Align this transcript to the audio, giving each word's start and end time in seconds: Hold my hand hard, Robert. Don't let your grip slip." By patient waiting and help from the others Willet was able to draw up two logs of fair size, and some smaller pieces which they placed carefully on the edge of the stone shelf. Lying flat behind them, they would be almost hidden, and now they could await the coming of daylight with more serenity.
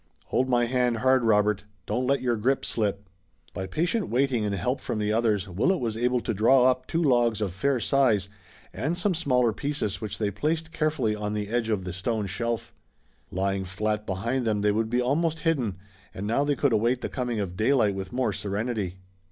Hold 0.29 0.49
my 0.49 0.65
hand 0.65 0.97
hard, 0.97 1.21
Robert. 1.23 1.63
Don't 1.85 2.07
let 2.07 2.23
your 2.23 2.35
grip 2.35 2.65
slip." 2.65 3.07
By 3.53 3.67
patient 3.67 4.09
waiting 4.09 4.43
and 4.43 4.55
help 4.55 4.81
from 4.81 4.97
the 4.97 5.13
others 5.13 5.47
Willet 5.47 5.79
was 5.79 5.95
able 5.95 6.21
to 6.21 6.33
draw 6.33 6.65
up 6.71 6.87
two 6.87 7.03
logs 7.03 7.39
of 7.39 7.53
fair 7.53 7.79
size, 7.79 8.27
and 8.73 8.97
some 8.97 9.13
smaller 9.13 9.53
pieces 9.53 10.01
which 10.01 10.17
they 10.17 10.31
placed 10.31 10.71
carefully 10.71 11.15
on 11.15 11.35
the 11.35 11.49
edge 11.49 11.69
of 11.69 11.83
the 11.85 11.93
stone 11.93 12.25
shelf. 12.25 12.73
Lying 13.29 13.63
flat 13.63 14.07
behind 14.07 14.43
them, 14.43 14.61
they 14.61 14.71
would 14.71 14.89
be 14.89 15.03
almost 15.03 15.41
hidden, 15.41 15.77
and 16.15 16.25
now 16.25 16.43
they 16.43 16.55
could 16.55 16.73
await 16.73 17.01
the 17.01 17.07
coming 17.07 17.39
of 17.39 17.55
daylight 17.55 17.93
with 17.93 18.11
more 18.11 18.33
serenity. 18.33 18.95